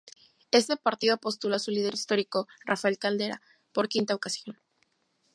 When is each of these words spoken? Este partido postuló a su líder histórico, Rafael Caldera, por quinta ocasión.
Este 0.49 0.77
partido 0.77 1.19
postuló 1.19 1.57
a 1.57 1.59
su 1.59 1.69
líder 1.69 1.93
histórico, 1.93 2.47
Rafael 2.65 2.97
Caldera, 2.97 3.39
por 3.71 3.87
quinta 3.87 4.15
ocasión. 4.15 4.57